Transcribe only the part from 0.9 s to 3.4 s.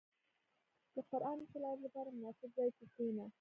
•د قران د تلاوت لپاره، مناسب ځای کې کښېنه.